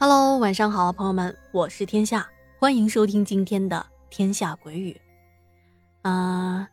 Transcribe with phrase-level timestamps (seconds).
[0.00, 3.84] Hello，晚上好，朋友们，我是天下，欢迎收听今天的
[4.14, 4.92] 《天下鬼语》。
[6.08, 6.68] 啊，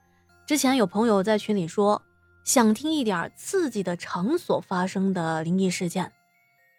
[0.45, 2.03] 之前有朋友在群里说
[2.43, 6.11] 想听一点刺激的场所发生的灵异事件，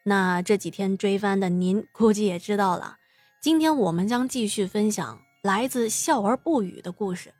[0.04, 2.98] 那这几天追番的您估计也知道了。
[3.42, 7.34] 今天我们将继续分享来自笑而不语的故事，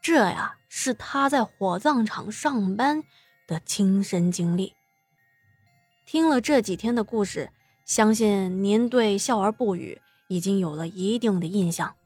[0.00, 3.02] 这呀是他在火葬场上班
[3.48, 4.72] 的亲身经历。
[6.06, 7.50] 听了这几天的故事。
[7.90, 11.96] 相信您对笑而不语已经有了一定的印象。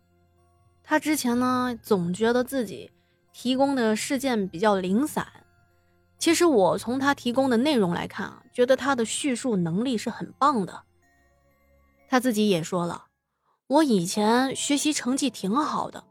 [0.83, 2.91] 他之前呢，总觉得自己
[3.35, 5.27] 提供的事件比较零散。
[6.19, 10.85] 其实我从他提供的内容来看啊，觉得他的叙述能力是很棒的。
[12.09, 13.09] 他自己也说了，
[13.67, 16.05] 我以前学习成绩挺好的，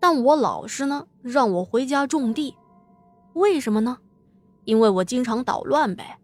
[0.00, 2.56] 但我老师呢让我回家种地，
[3.34, 3.98] 为什么呢？
[4.64, 6.18] 因为我经常捣乱呗。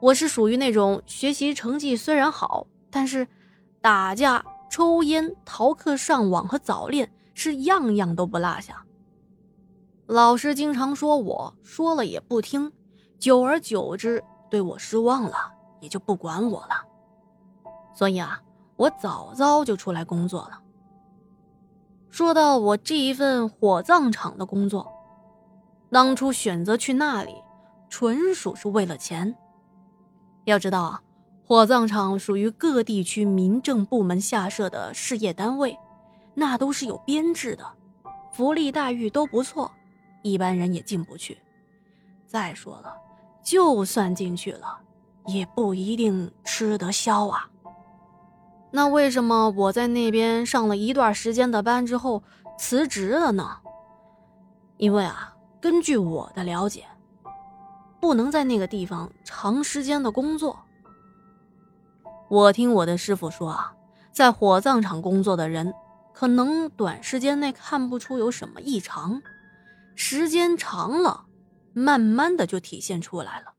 [0.00, 3.26] 我是属于那种学习成绩虽然好，但是
[3.80, 8.84] 打架、抽烟、逃课、上网和早恋是样样都不落下。
[10.06, 12.72] 老师经常说我说了也不听，
[13.18, 16.84] 久而久之对我失望了，也就不管我了。
[17.94, 18.42] 所以啊，
[18.76, 20.60] 我早早就出来工作了。
[22.10, 24.92] 说到我这一份火葬场的工作，
[25.90, 27.34] 当初选择去那里，
[27.88, 29.34] 纯属是为了钱。
[30.46, 31.02] 要知道啊，
[31.44, 35.76] 火葬场属于各地区民政部门下设的事业单位，
[36.34, 37.66] 那都是有编制的，
[38.32, 39.72] 福利待遇都不错，
[40.22, 41.36] 一般人也进不去。
[42.28, 42.96] 再说了，
[43.42, 44.78] 就算进去了，
[45.26, 47.50] 也不一定吃得消啊。
[48.70, 52.22] 那为什么我在那边上了一段时间的班之后
[52.56, 53.58] 辞职了呢？
[54.76, 56.84] 因为啊，根据我的了解。
[58.00, 60.58] 不能在那个地方长时间的工作。
[62.28, 63.74] 我听我的师傅说啊，
[64.12, 65.72] 在火葬场工作的人，
[66.12, 69.22] 可能短时间内看不出有什么异常，
[69.94, 71.26] 时间长了，
[71.72, 73.54] 慢慢的就体现出来了。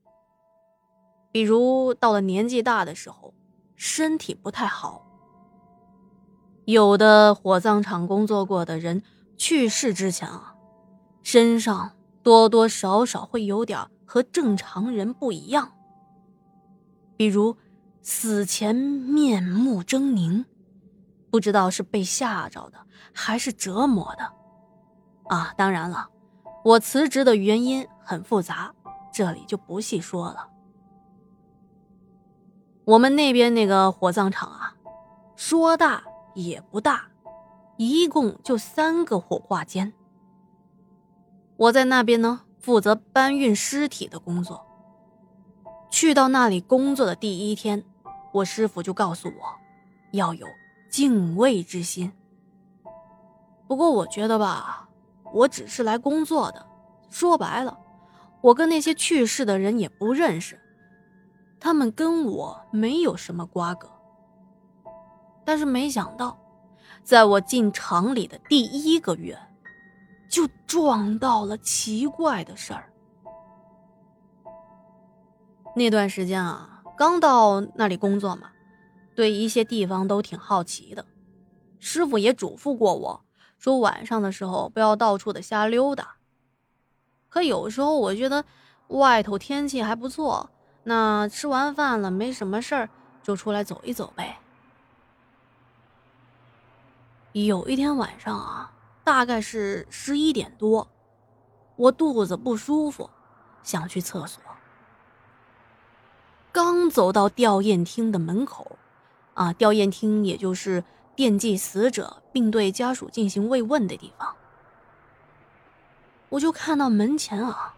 [1.31, 3.34] 比如到了年纪大的时候，
[3.75, 5.06] 身体不太好。
[6.66, 9.02] 有的火葬场工作过的人
[9.38, 10.56] 去世之前啊，
[11.24, 13.80] 身上多多少少会有点。
[14.07, 15.73] 和正常人不一样，
[17.18, 17.57] 比如
[18.01, 20.45] 死前面目狰狞，
[21.29, 22.79] 不知道是被吓着的
[23.13, 24.34] 还是折磨的。
[25.25, 26.09] 啊，当然了，
[26.63, 28.73] 我辞职的原因很复杂，
[29.12, 30.47] 这里就不细说了。
[32.85, 34.74] 我们那边那个火葬场啊，
[35.35, 36.01] 说大
[36.34, 37.09] 也不大，
[37.75, 39.91] 一共就三个火化间。
[41.57, 42.44] 我在那边呢。
[42.67, 44.67] 负责搬运尸体的工作。
[45.89, 47.81] 去到那里工作的第一天，
[48.33, 49.55] 我师傅就告诉我，
[50.11, 50.45] 要有
[50.89, 52.11] 敬畏之心。
[53.69, 54.89] 不过我觉得吧，
[55.33, 56.67] 我只是来工作的，
[57.09, 57.77] 说白了，
[58.41, 60.59] 我跟那些去世的人也不认识，
[61.61, 63.89] 他们跟我没有什么瓜葛。
[65.45, 66.38] 但是没想到，
[67.01, 69.39] 在我进厂里的第一个月。
[70.29, 72.91] 就撞到了奇怪的事儿。
[75.75, 78.49] 那段时间啊，刚到那里工作嘛，
[79.15, 81.05] 对一些地方都挺好奇的。
[81.79, 83.25] 师傅也嘱咐过我
[83.59, 86.15] 说，晚上的时候不要到处的瞎溜达。
[87.29, 88.44] 可有时候我觉得
[88.88, 90.49] 外头天气还不错，
[90.83, 92.89] 那吃完饭了没什么事儿，
[93.21, 94.39] 就出来走一走呗。
[97.33, 98.71] 有一天晚上啊。
[99.07, 100.90] 大概是十一点多，
[101.78, 103.09] 我肚子不舒服，
[103.63, 104.44] 想去厕所。
[106.51, 108.78] 刚走到吊唁厅的门口，
[109.34, 110.84] 啊，吊唁厅也就是
[111.15, 114.36] 惦记死者并对家属进行慰问的地方，
[116.27, 117.75] 我就看到门前啊，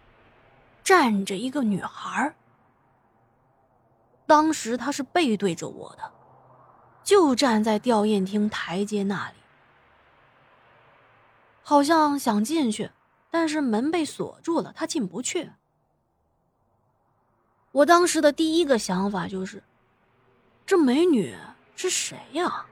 [0.83, 2.33] 站着一个女孩。
[4.25, 6.11] 当时她是背对着我的，
[7.03, 9.35] 就站在吊唁厅台阶那里。
[11.69, 12.89] 好像想进去，
[13.29, 15.51] 但是门被锁住了，他进不去。
[17.71, 19.63] 我当时的第一个想法就是，
[20.65, 21.37] 这美女
[21.75, 22.65] 是谁呀？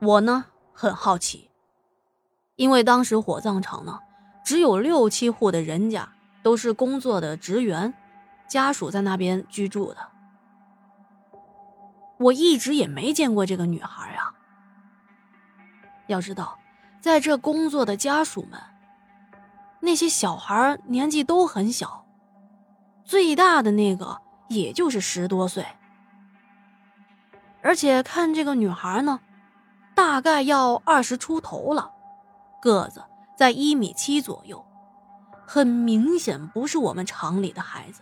[0.00, 1.48] 我呢很好奇，
[2.56, 4.00] 因为当时火葬场呢
[4.44, 6.12] 只有六七户的人家
[6.42, 7.94] 都是工作的职员，
[8.48, 10.08] 家属在那边居住的。
[12.18, 14.34] 我一直也没见过这个女孩呀。
[16.08, 16.58] 要知道。
[17.04, 18.58] 在这工作的家属们，
[19.80, 22.06] 那些小孩年纪都很小，
[23.04, 25.66] 最大的那个也就是十多岁，
[27.60, 29.20] 而且看这个女孩呢，
[29.94, 31.92] 大概要二十出头了，
[32.62, 33.04] 个子
[33.36, 34.64] 在一米七左右，
[35.46, 38.00] 很明显不是我们厂里的孩子。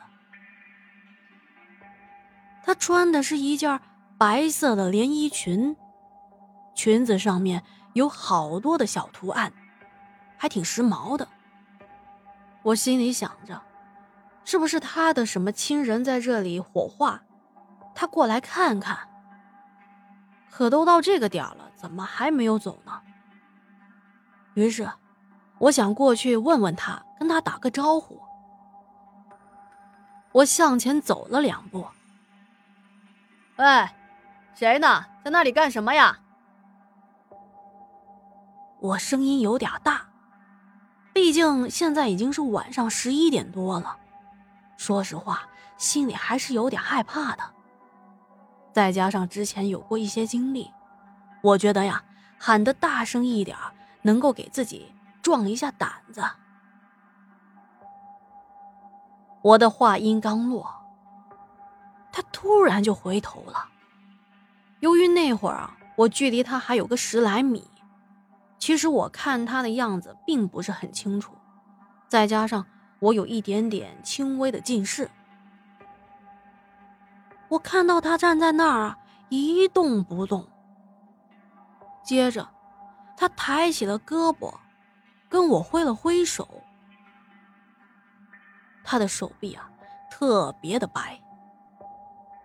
[2.63, 3.81] 她穿的是一件
[4.17, 5.77] 白色的连衣裙，
[6.77, 9.53] 裙子上面有好多的小图案，
[10.37, 11.29] 还挺时髦的。
[12.63, 13.61] 我心里想着，
[14.45, 17.23] 是不是他的什么亲人在这里火化，
[17.95, 19.09] 他过来看看。
[20.51, 23.01] 可都到这个点了，怎么还没有走呢？
[24.55, 24.89] 于是，
[25.59, 28.21] 我想过去问问他，跟他打个招呼。
[30.31, 31.87] 我向前走了两步。
[33.57, 33.89] 喂，
[34.55, 35.05] 谁呢？
[35.25, 36.19] 在那里干什么呀？
[38.83, 40.03] 我声音有点大。
[41.13, 43.97] 毕竟现在已经是晚上十一点多了，
[44.77, 45.43] 说实话，
[45.77, 47.43] 心里还是有点害怕的。
[48.73, 50.69] 再加上之前有过一些经历，
[51.43, 52.03] 我觉得呀，
[52.39, 53.57] 喊得大声一点，
[54.03, 54.93] 能够给自己
[55.23, 56.25] 壮一下胆子。
[59.43, 60.69] 我的话音刚落，
[62.11, 63.69] 他突然就回头了。
[64.81, 67.69] 由于那会儿啊，我距离他还有个十来米。
[68.63, 71.37] 其实我看他的样子并不是很清楚，
[72.09, 72.65] 再加上
[73.01, 75.11] 我有一点点轻微的近视，
[77.49, 78.97] 我看到他站在那儿
[79.31, 80.47] 一动不动。
[82.05, 82.49] 接着，
[83.17, 84.55] 他抬起了胳膊，
[85.29, 86.63] 跟我挥了挥手。
[88.85, 89.69] 他的手臂啊
[90.09, 91.21] 特别的白，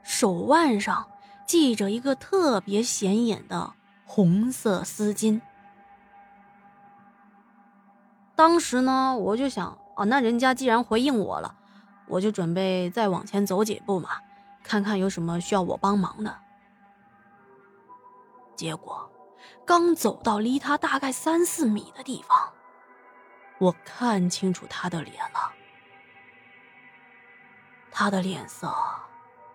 [0.01, 1.07] 手腕上
[1.45, 3.71] 系着一个特别显眼的
[4.03, 5.39] 红色丝巾。
[8.37, 11.55] 当时呢，我就想，哦，那人家既然回应我了，
[12.07, 14.11] 我就准备再往前走几步嘛，
[14.63, 16.37] 看看有什么需要我帮忙的。
[18.55, 19.11] 结果，
[19.65, 22.53] 刚走到离他大概三四米的地方，
[23.57, 25.51] 我看清楚他的脸了。
[27.91, 28.71] 他的脸色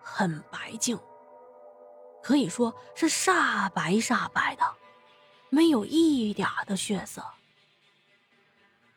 [0.02, 0.98] 很白净，
[2.20, 4.64] 可以说是煞白煞白的，
[5.50, 7.22] 没有一点的血色。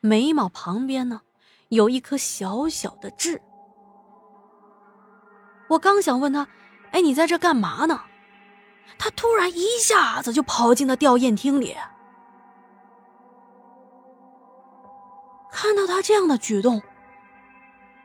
[0.05, 1.21] 眉毛旁边呢，
[1.69, 3.41] 有一颗小小的痣。
[5.67, 6.47] 我刚想问他
[6.93, 8.03] ：“哎，你在这干嘛呢？”
[8.99, 11.75] 他突然一下子就跑进了吊唁厅里。
[15.51, 16.83] 看到他这样的举动，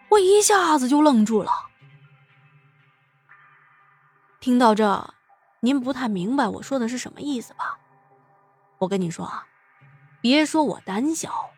[0.09, 1.53] 我一下子就愣住了。
[4.41, 5.13] 听到这，
[5.61, 7.79] 您不太明白我说的是什么意思吧？
[8.79, 9.47] 我跟你说啊，
[10.23, 11.50] 别说我胆小。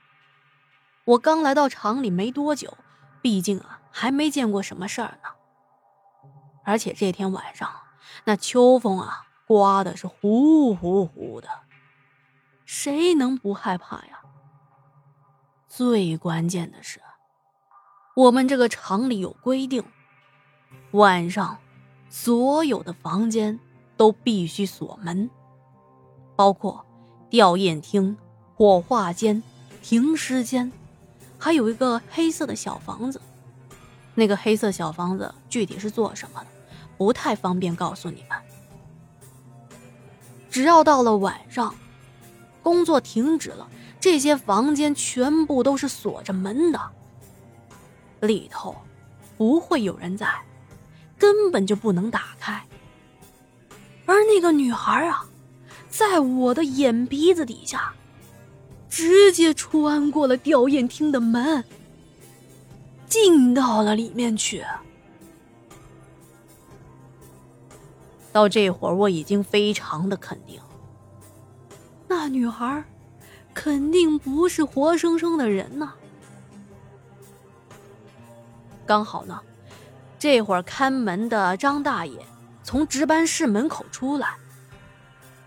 [1.04, 2.76] 我刚来到厂里没多久，
[3.20, 5.30] 毕竟啊还没见过什么事儿呢。
[6.64, 7.68] 而且这天晚上
[8.24, 11.48] 那秋风啊刮的是呼呼呼的，
[12.64, 14.20] 谁能不害怕呀？
[15.66, 17.00] 最关键的是，
[18.14, 19.82] 我们这个厂里有规定，
[20.92, 21.58] 晚上
[22.08, 23.58] 所有的房间
[23.96, 25.28] 都必须锁门，
[26.36, 26.86] 包括
[27.28, 28.16] 吊唁厅、
[28.54, 29.42] 火化间、
[29.82, 30.70] 停尸间。
[31.42, 33.20] 还有一个黑色的小房子，
[34.14, 36.46] 那个黑色小房子具体是做什么的，
[36.96, 38.38] 不太方便告诉你们。
[40.48, 41.74] 只要到了晚上，
[42.62, 43.68] 工作停止了，
[43.98, 46.80] 这些房间全部都是锁着门的，
[48.20, 48.76] 里头
[49.36, 50.32] 不会有人在，
[51.18, 52.64] 根本就不能打开。
[54.06, 55.26] 而那个女孩啊，
[55.90, 57.92] 在我的眼鼻子底下。
[58.92, 61.64] 直接穿过了吊唁厅的门，
[63.08, 64.62] 进到了里面去。
[68.30, 70.60] 到这会儿，我已经非常的肯定，
[72.06, 72.84] 那女孩
[73.54, 75.94] 肯定不是活生生的人呐。
[78.84, 79.40] 刚好呢，
[80.18, 82.18] 这会儿看门的张大爷
[82.62, 84.36] 从值班室门口出来，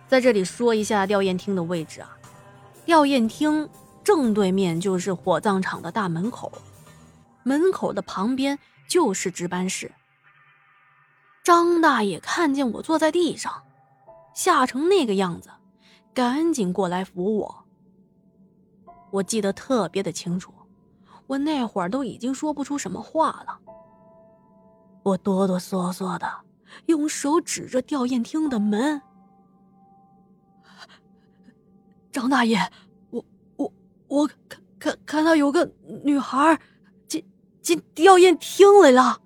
[0.07, 2.17] 在这里说一下吊唁厅的位置啊。
[2.85, 3.67] 吊唁厅
[4.03, 6.51] 正对面就是火葬场的大门口，
[7.43, 9.91] 门口的旁边就是值班室。
[11.43, 13.63] 张大爷看见我坐在地上，
[14.33, 15.49] 吓成那个样子，
[16.13, 17.65] 赶紧过来扶我。
[19.11, 20.53] 我记得特别的清楚，
[21.25, 23.59] 我那会儿都已经说不出什么话了。
[25.03, 26.31] 我哆哆嗦嗦的
[26.85, 29.01] 用手指着吊唁厅的门。
[32.15, 32.57] 张大爷，
[33.09, 33.25] 我
[33.57, 33.73] 我
[34.07, 35.69] 我看看看到有个
[36.05, 36.57] 女孩
[37.09, 37.21] 进
[37.61, 39.19] 进吊唁厅来了。